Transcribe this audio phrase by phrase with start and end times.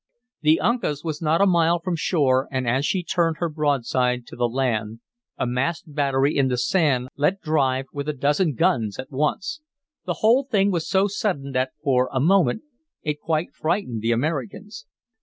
[0.41, 4.35] The Uncas was not a mile from shore, and as she turned her broadside to
[4.35, 4.99] the land
[5.37, 9.61] a masked battery in the sand let drive with a dozen guns at once.
[10.07, 12.63] The whole thing was so sudden that for a moment
[13.03, 14.87] it quite frightened the Americans.